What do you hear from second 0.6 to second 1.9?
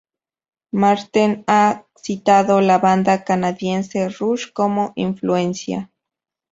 Marten ha